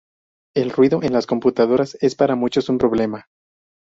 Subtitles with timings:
[0.55, 3.27] El ruido en las computadoras es para muchos un problema.